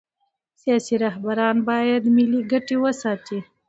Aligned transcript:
سیاسي 0.61 0.95
رهبران 1.05 1.57
باید 1.69 2.03
ملي 2.15 2.41
ګټې 2.51 2.75
وساتي 2.83 3.39